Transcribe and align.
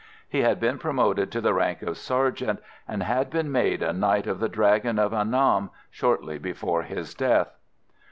He 0.27 0.39
had 0.39 0.59
been 0.59 0.79
promoted 0.79 1.31
to 1.31 1.41
the 1.41 1.53
rank 1.53 1.83
of 1.83 1.95
sergeant, 1.95 2.59
and 2.87 3.03
had 3.03 3.29
been 3.29 3.51
made 3.51 3.83
a 3.83 3.93
Knight 3.93 4.25
of 4.25 4.39
the 4.39 4.49
Dragon 4.49 4.97
of 4.97 5.13
Annam 5.13 5.69
shortly 5.91 6.39
before 6.39 6.81
his 6.81 7.13
death. 7.13 7.53